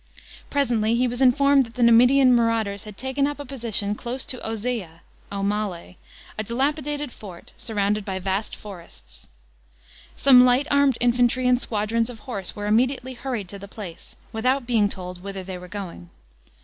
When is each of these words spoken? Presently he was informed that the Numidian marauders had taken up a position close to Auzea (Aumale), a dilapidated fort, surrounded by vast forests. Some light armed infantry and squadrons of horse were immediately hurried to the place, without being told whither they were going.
Presently 0.49 0.95
he 0.95 1.07
was 1.07 1.21
informed 1.21 1.63
that 1.63 1.75
the 1.75 1.83
Numidian 1.83 2.33
marauders 2.33 2.85
had 2.85 2.97
taken 2.97 3.27
up 3.27 3.39
a 3.39 3.45
position 3.45 3.93
close 3.93 4.25
to 4.25 4.39
Auzea 4.43 5.01
(Aumale), 5.31 5.97
a 6.39 6.43
dilapidated 6.43 7.11
fort, 7.11 7.53
surrounded 7.55 8.03
by 8.03 8.17
vast 8.17 8.55
forests. 8.55 9.27
Some 10.15 10.43
light 10.43 10.65
armed 10.71 10.97
infantry 10.99 11.47
and 11.47 11.61
squadrons 11.61 12.09
of 12.09 12.21
horse 12.21 12.55
were 12.55 12.65
immediately 12.65 13.13
hurried 13.13 13.47
to 13.49 13.59
the 13.59 13.67
place, 13.67 14.15
without 14.33 14.65
being 14.65 14.89
told 14.89 15.21
whither 15.21 15.43
they 15.43 15.59
were 15.59 15.67
going. 15.67 16.09